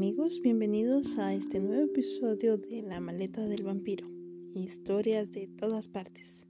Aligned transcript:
amigos, 0.00 0.40
bienvenidos 0.40 1.18
a 1.18 1.34
este 1.34 1.60
nuevo 1.60 1.82
episodio 1.82 2.56
de 2.56 2.80
La 2.80 3.00
maleta 3.00 3.46
del 3.46 3.64
vampiro, 3.64 4.08
historias 4.54 5.30
de 5.30 5.46
todas 5.46 5.88
partes. 5.88 6.46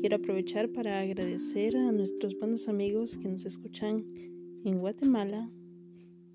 Quiero 0.00 0.16
aprovechar 0.16 0.68
para 0.72 0.98
agradecer 0.98 1.76
a 1.76 1.92
nuestros 1.92 2.36
buenos 2.36 2.66
amigos 2.68 3.16
que 3.16 3.28
nos 3.28 3.44
escuchan 3.44 3.98
en 4.64 4.80
Guatemala, 4.80 5.48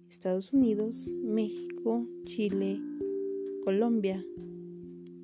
Estados 0.09 0.53
Unidos, 0.53 1.13
México, 1.21 2.07
Chile, 2.23 2.79
Colombia 3.65 4.25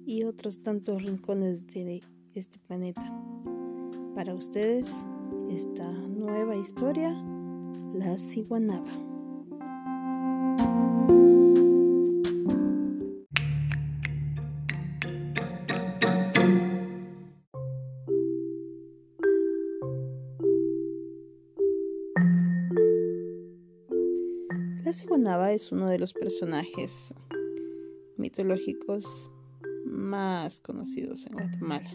y 0.06 0.24
otros 0.24 0.62
tantos 0.62 1.02
rincones 1.04 1.66
de 1.68 2.02
este 2.34 2.60
planeta. 2.68 3.10
Para 4.16 4.36
ustedes, 4.36 5.06
esta 5.50 5.90
nueva 5.90 6.58
historia, 6.58 7.14
la 7.94 8.18
ciguanaba. 8.18 9.09
Ciguanaba 24.94 25.54
es 25.54 25.72
uno 25.72 25.88
de 25.88 26.00
los 26.00 26.14
personajes 26.14 27.14
mitológicos 28.18 29.32
más 29.86 30.60
conocidos 30.60 31.28
en 31.28 31.34
Guatemala. 31.34 31.94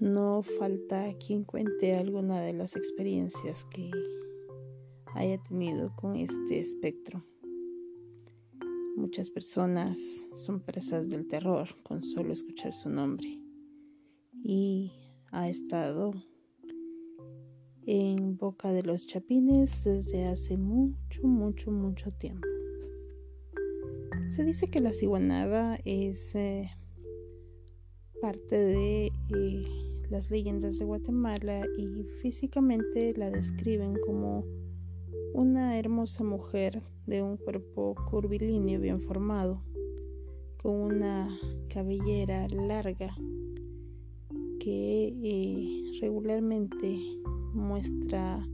No 0.00 0.42
falta 0.42 1.16
quien 1.24 1.44
cuente 1.44 1.94
alguna 1.94 2.40
de 2.40 2.54
las 2.54 2.74
experiencias 2.74 3.64
que 3.66 3.90
haya 5.14 5.40
tenido 5.44 5.94
con 5.94 6.16
este 6.16 6.58
espectro. 6.58 7.24
Muchas 8.96 9.30
personas 9.30 9.98
son 10.34 10.60
presas 10.60 11.08
del 11.08 11.28
terror 11.28 11.68
con 11.84 12.02
solo 12.02 12.32
escuchar 12.32 12.72
su 12.72 12.88
nombre 12.88 13.40
y 14.32 14.92
ha 15.30 15.48
estado 15.48 16.10
en 17.86 18.36
boca 18.36 18.72
de 18.72 18.82
los 18.82 19.06
chapines 19.06 19.84
desde 19.84 20.26
hace 20.26 20.56
mucho, 20.56 21.22
mucho, 21.26 21.70
mucho 21.70 22.10
tiempo. 22.10 22.46
Se 24.30 24.44
dice 24.44 24.68
que 24.68 24.80
la 24.80 24.92
ciguanaba 24.92 25.76
es 25.84 26.34
eh, 26.34 26.70
parte 28.20 28.56
de 28.56 29.06
eh, 29.06 29.62
las 30.10 30.30
leyendas 30.30 30.78
de 30.78 30.84
Guatemala 30.84 31.66
y 31.76 32.04
físicamente 32.22 33.12
la 33.16 33.30
describen 33.30 33.96
como 34.06 34.44
una 35.34 35.78
hermosa 35.78 36.24
mujer 36.24 36.82
de 37.06 37.22
un 37.22 37.36
cuerpo 37.36 37.94
curvilíneo 38.10 38.80
bien 38.80 39.00
formado, 39.00 39.62
con 40.62 40.72
una 40.72 41.28
cabellera 41.68 42.46
larga 42.48 43.14
que 44.58 45.14
eh, 45.22 45.98
regularmente 46.00 46.98
muestra 47.54 48.46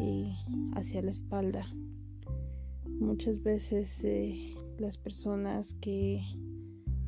eh, 0.00 0.32
hacia 0.74 1.02
la 1.02 1.10
espalda. 1.10 1.66
Muchas 3.00 3.42
veces 3.42 4.02
eh, 4.04 4.54
las 4.78 4.96
personas 4.96 5.74
que 5.80 6.20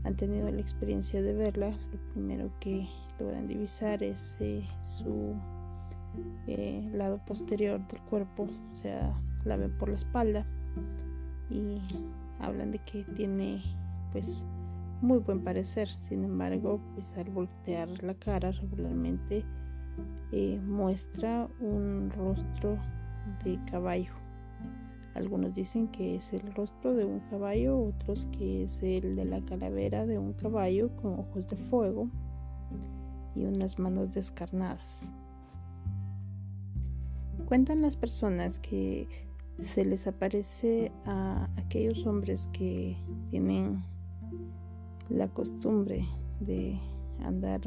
han 0.05 0.17
tenido 0.17 0.51
la 0.51 0.61
experiencia 0.61 1.23
de 1.23 1.35
verla, 1.35 1.71
lo 1.71 2.13
primero 2.13 2.53
que 2.61 2.89
logran 3.19 3.47
divisar 3.47 4.03
es 4.03 4.37
eh, 4.41 4.67
su 4.83 5.35
lado 6.93 7.21
posterior 7.25 7.87
del 7.87 8.01
cuerpo, 8.03 8.49
o 8.73 8.75
sea, 8.75 9.15
la 9.45 9.57
ven 9.57 9.77
por 9.79 9.89
la 9.89 9.97
espalda 9.97 10.47
y 11.49 11.81
hablan 12.41 12.73
de 12.73 12.79
que 12.81 13.05
tiene 13.15 13.63
pues 14.13 14.45
muy 15.01 15.19
buen 15.19 15.43
parecer. 15.43 15.89
Sin 15.89 16.25
embargo, 16.25 16.81
pues 16.95 17.17
al 17.17 17.31
voltear 17.31 17.89
la 18.03 18.15
cara 18.15 18.51
regularmente 18.51 19.45
eh, 20.33 20.61
muestra 20.65 21.49
un 21.61 22.11
rostro 22.11 22.79
de 23.45 23.59
caballo. 23.71 24.13
Algunos 25.15 25.55
dicen 25.55 25.89
que 25.89 26.17
es 26.17 26.33
el 26.33 26.55
rostro 26.55 26.95
de 26.95 27.05
un 27.05 27.21
caballo, 27.31 27.79
otros 27.79 28.27
que 28.27 28.63
es 28.63 28.83
el 28.83 29.17
de 29.17 29.25
la 29.25 29.41
calavera 29.45 30.07
de 30.07 30.19
un 30.19 30.33
caballo 30.35 30.95
con 30.97 31.19
ojos 31.19 31.49
de 31.49 31.57
fuego 31.57 32.09
y 33.35 33.45
unas 33.45 33.79
manos 33.79 34.13
descarnadas. 34.13 35.11
Cuentan 37.47 37.83
las 37.83 37.97
personas 37.97 38.59
que 38.61 39.09
se 39.59 39.85
les 39.85 40.07
aparece 40.07 40.93
a 41.05 41.49
aquellos 41.57 42.07
hombres 42.07 42.49
que 42.53 42.97
tienen 43.31 43.83
la 45.09 45.29
costumbre 45.29 46.07
de 46.39 46.79
andar 47.19 47.61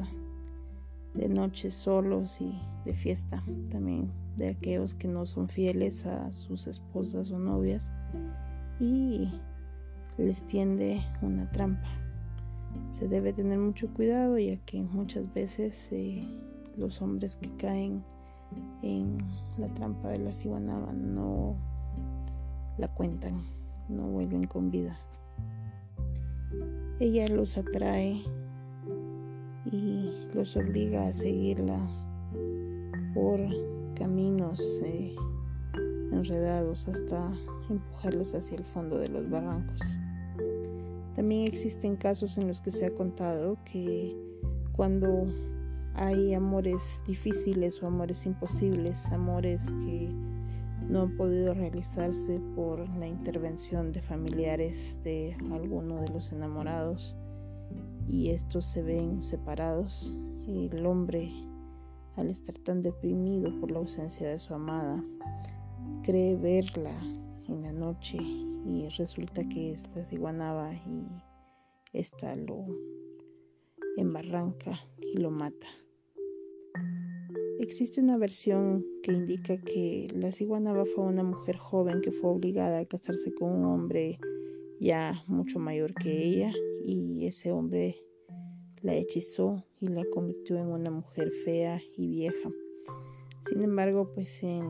de 1.13 1.29
noche 1.29 1.71
solos 1.71 2.41
y 2.41 2.59
de 2.85 2.93
fiesta, 2.93 3.43
también 3.71 4.11
de 4.37 4.49
aquellos 4.49 4.95
que 4.95 5.07
no 5.07 5.25
son 5.25 5.47
fieles 5.47 6.05
a 6.05 6.33
sus 6.33 6.67
esposas 6.67 7.31
o 7.31 7.37
novias 7.37 7.91
y 8.79 9.29
les 10.17 10.43
tiende 10.43 11.01
una 11.21 11.49
trampa. 11.51 11.87
Se 12.89 13.07
debe 13.07 13.33
tener 13.33 13.59
mucho 13.59 13.87
cuidado 13.93 14.37
ya 14.39 14.57
que 14.65 14.81
muchas 14.81 15.31
veces 15.33 15.89
eh, 15.91 16.27
los 16.75 17.01
hombres 17.01 17.35
que 17.35 17.49
caen 17.57 18.03
en 18.81 19.17
la 19.57 19.67
trampa 19.73 20.09
de 20.09 20.19
la 20.19 20.31
ciguanaba 20.31 20.91
no 20.93 21.55
la 22.77 22.87
cuentan, 22.87 23.43
no 23.89 24.03
vuelven 24.07 24.45
con 24.45 24.71
vida. 24.71 24.97
Ella 26.99 27.27
los 27.27 27.57
atrae 27.57 28.23
y 29.73 30.29
los 30.35 30.55
obliga 30.55 31.07
a 31.07 31.13
seguirla 31.13 31.79
por 33.15 33.39
caminos 33.95 34.61
eh, 34.83 35.15
enredados 36.11 36.87
hasta 36.87 37.31
empujarlos 37.69 38.35
hacia 38.35 38.57
el 38.57 38.63
fondo 38.63 38.99
de 38.99 39.09
los 39.09 39.27
barrancos. 39.29 39.81
También 41.15 41.47
existen 41.47 41.95
casos 41.95 42.37
en 42.37 42.47
los 42.47 42.61
que 42.61 42.69
se 42.69 42.85
ha 42.85 42.93
contado 42.93 43.57
que 43.65 44.15
cuando 44.73 45.25
hay 45.95 46.35
amores 46.35 47.01
difíciles 47.07 47.81
o 47.81 47.87
amores 47.87 48.27
imposibles, 48.27 49.05
amores 49.07 49.65
que 49.85 50.09
no 50.87 51.01
han 51.01 51.17
podido 51.17 51.55
realizarse 51.55 52.39
por 52.55 52.87
la 52.97 53.07
intervención 53.07 53.91
de 53.91 54.01
familiares 54.01 54.99
de 55.03 55.35
alguno 55.51 56.01
de 56.01 56.09
los 56.09 56.31
enamorados, 56.31 57.17
y 58.07 58.29
estos 58.29 58.65
se 58.65 58.81
ven 58.81 59.21
separados. 59.21 60.15
El 60.47 60.85
hombre, 60.85 61.31
al 62.15 62.29
estar 62.29 62.57
tan 62.59 62.81
deprimido 62.81 63.59
por 63.59 63.71
la 63.71 63.79
ausencia 63.79 64.29
de 64.29 64.39
su 64.39 64.53
amada, 64.53 65.03
cree 66.03 66.35
verla 66.35 66.97
en 67.47 67.61
la 67.61 67.71
noche 67.71 68.17
y 68.17 68.87
resulta 68.97 69.47
que 69.47 69.71
es 69.71 69.89
la 69.95 70.03
ciguanaba 70.03 70.73
y 70.73 71.07
esta 71.93 72.35
lo 72.35 72.65
embarranca 73.97 74.79
y 75.01 75.17
lo 75.17 75.31
mata. 75.31 75.67
Existe 77.59 78.01
una 78.01 78.17
versión 78.17 78.85
que 79.03 79.13
indica 79.13 79.57
que 79.57 80.07
la 80.13 80.31
ciguanaba 80.31 80.85
fue 80.85 81.05
una 81.05 81.23
mujer 81.23 81.55
joven 81.57 82.01
que 82.01 82.11
fue 82.11 82.31
obligada 82.31 82.79
a 82.79 82.85
casarse 82.85 83.33
con 83.33 83.51
un 83.51 83.65
hombre 83.65 84.19
ya 84.79 85.23
mucho 85.27 85.59
mayor 85.59 85.93
que 85.93 86.11
ella 86.11 86.51
y 86.85 87.25
ese 87.25 87.51
hombre 87.51 87.97
la 88.81 88.95
hechizó 88.95 89.65
y 89.79 89.87
la 89.87 90.03
convirtió 90.11 90.57
en 90.57 90.67
una 90.67 90.91
mujer 90.91 91.31
fea 91.45 91.81
y 91.97 92.07
vieja. 92.07 92.51
Sin 93.49 93.61
embargo, 93.61 94.11
pues 94.13 94.43
en 94.43 94.61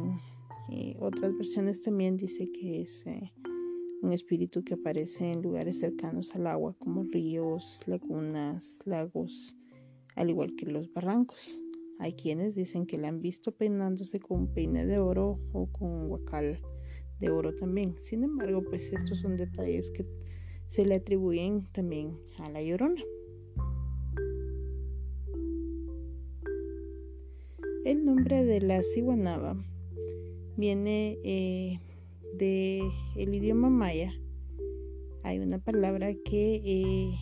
eh, 0.71 0.95
otras 1.00 1.36
versiones 1.36 1.81
también 1.81 2.18
dice 2.18 2.51
que 2.51 2.81
es 2.81 3.06
eh, 3.07 3.33
un 4.01 4.13
espíritu 4.13 4.63
que 4.63 4.75
aparece 4.75 5.31
en 5.31 5.42
lugares 5.42 5.80
cercanos 5.80 6.36
al 6.36 6.48
agua 6.48 6.75
como 6.77 7.04
ríos, 7.04 7.81
lagunas, 7.86 8.80
lagos, 8.86 9.56
al 10.16 10.30
igual 10.30 10.56
que 10.56 10.66
los 10.66 10.92
barrancos. 10.94 11.59
Hay 12.00 12.13
quienes 12.13 12.56
dicen 12.56 12.86
que 12.86 12.98
la 12.98 13.07
han 13.07 13.21
visto 13.21 13.51
peinándose 13.51 14.19
con 14.19 14.54
peine 14.54 14.86
de 14.86 15.00
oro 15.00 15.39
o 15.54 15.71
con 15.71 16.07
guacal 16.09 16.59
de 17.19 17.30
oro 17.30 17.56
también. 17.56 17.95
Sin 18.01 18.24
embargo, 18.24 18.62
pues 18.63 18.92
estos 18.92 19.19
son 19.19 19.38
detalles 19.38 19.92
que 19.92 20.06
se 20.73 20.85
le 20.85 20.95
atribuyen 20.95 21.67
también 21.71 22.17
a 22.39 22.49
la 22.49 22.63
llorona. 22.63 22.99
El 27.85 28.03
nombre 28.03 28.43
de 28.43 28.59
la 28.59 28.81
ciguanaba 28.81 29.55
viene 30.57 31.19
eh, 31.23 31.79
de 32.39 32.81
el 33.15 33.35
idioma 33.35 33.69
maya. 33.69 34.13
Hay 35.21 35.37
una 35.37 35.59
palabra 35.59 36.11
que 36.25 36.63
eh, 36.65 37.13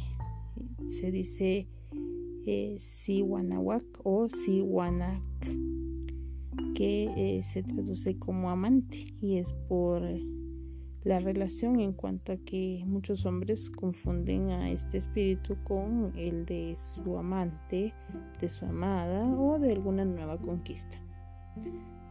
se 0.87 1.11
dice 1.11 1.67
eh, 2.45 2.77
o 4.05 4.29
siwanac 4.29 5.21
que 6.73 7.03
eh, 7.17 7.43
se 7.43 7.63
traduce 7.63 8.17
como 8.17 8.49
amante 8.49 9.07
y 9.19 9.39
es 9.39 9.51
por 9.67 10.03
la 11.03 11.19
relación 11.19 11.79
en 11.79 11.93
cuanto 11.93 12.31
a 12.31 12.37
que 12.37 12.83
muchos 12.85 13.25
hombres 13.25 13.71
confunden 13.71 14.51
a 14.51 14.69
este 14.69 14.99
espíritu 14.99 15.57
con 15.63 16.13
el 16.15 16.45
de 16.45 16.75
su 16.77 17.17
amante, 17.17 17.93
de 18.39 18.49
su 18.49 18.65
amada 18.65 19.25
o 19.25 19.57
de 19.57 19.71
alguna 19.71 20.05
nueva 20.05 20.37
conquista. 20.37 20.97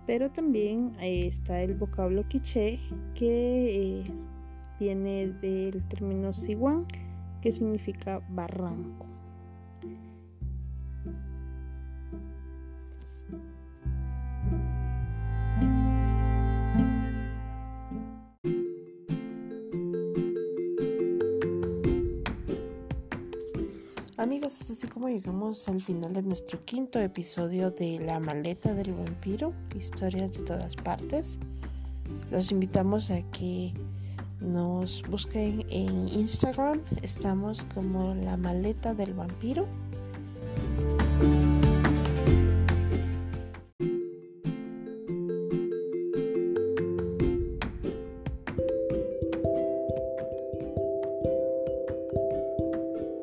Pero 0.06 0.30
también 0.30 0.92
eh, 1.00 1.26
está 1.26 1.62
el 1.62 1.74
vocablo 1.74 2.26
quiché 2.26 2.80
que 3.14 4.00
eh, 4.00 4.04
viene 4.80 5.28
del 5.40 5.86
término 5.88 6.32
siwan 6.32 6.86
que 7.40 7.52
significa 7.52 8.20
barranco. 8.30 9.06
Amigos, 24.20 24.60
es 24.60 24.70
así 24.70 24.86
como 24.86 25.08
llegamos 25.08 25.66
al 25.66 25.80
final 25.80 26.12
de 26.12 26.22
nuestro 26.22 26.60
quinto 26.60 27.00
episodio 27.00 27.70
de 27.70 28.00
La 28.00 28.20
maleta 28.20 28.74
del 28.74 28.92
vampiro, 28.92 29.54
historias 29.74 30.34
de 30.34 30.40
todas 30.40 30.76
partes. 30.76 31.38
Los 32.30 32.52
invitamos 32.52 33.10
a 33.10 33.22
que 33.30 33.72
nos 34.38 35.02
busquen 35.08 35.64
en 35.70 36.06
Instagram, 36.08 36.82
estamos 37.02 37.64
como 37.72 38.14
La 38.14 38.36
maleta 38.36 38.92
del 38.92 39.14
vampiro. 39.14 39.66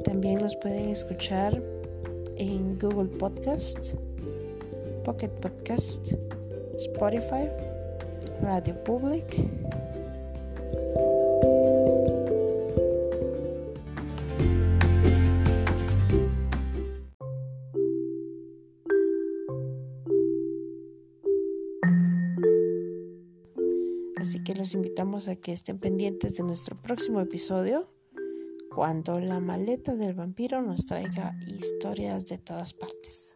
También 0.07 0.37
nos 0.39 0.55
pueden 0.55 0.87
escuchar 0.87 1.61
en 2.37 2.79
Google 2.79 3.09
Podcast, 3.09 3.95
Pocket 5.03 5.27
Podcast, 5.27 6.13
Spotify, 6.77 7.49
Radio 8.41 8.81
Public. 8.85 9.25
Así 24.15 24.41
que 24.45 24.55
los 24.55 24.73
invitamos 24.73 25.27
a 25.27 25.35
que 25.35 25.51
estén 25.51 25.79
pendientes 25.79 26.35
de 26.35 26.43
nuestro 26.43 26.81
próximo 26.81 27.19
episodio 27.19 27.89
cuando 28.77 29.19
la 29.19 29.39
maleta 29.39 29.95
del 29.95 30.13
vampiro 30.13 30.61
nos 30.61 30.85
traiga 30.85 31.35
historias 31.47 32.27
de 32.27 32.37
todas 32.37 32.75
partes. 32.75 33.35